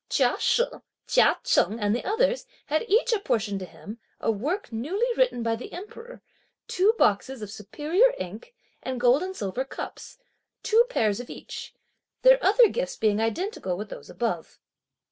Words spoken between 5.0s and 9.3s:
written by the Emperor, two boxes of superior ink, and gold